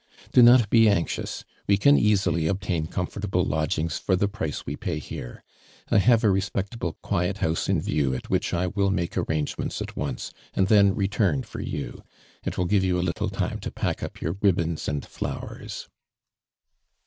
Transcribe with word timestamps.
•'Do 0.31 0.41
not 0.41 0.67
be 0.71 0.89
anxious! 0.89 1.45
We 1.67 1.77
can 1.77 1.95
easily 1.95 2.49
ob 2.49 2.61
tain 2.61 2.87
comfortable 2.87 3.45
lodgings 3.45 3.99
for 3.99 4.15
the 4.15 4.27
price 4.27 4.65
we 4.65 4.75
pay 4.75 4.97
here. 4.97 5.43
I 5.91 5.99
have 5.99 6.23
a 6.23 6.31
respectable 6.31 6.97
quiet 7.03 7.37
house 7.37 7.69
m 7.69 7.79
view 7.81 8.15
at 8.15 8.27
which 8.27 8.51
I 8.51 8.65
will 8.65 8.89
make 8.89 9.15
arrangements 9.15 9.79
at 9.79 9.95
once 9.95 10.33
and 10.55 10.69
then 10.69 10.95
return 10.95 11.43
for 11.43 11.61
you. 11.61 12.01
It 12.43 12.57
will 12.57 12.65
give 12.65 12.83
you 12.83 12.97
a 12.97 13.05
little 13.05 13.29
time 13.29 13.59
to 13.59 13.69
pack 13.69 14.01
up 14.01 14.21
your 14.21 14.37
rib 14.41 14.55
bons 14.55 14.87
and 14.87 15.05
flowers." 15.05 15.87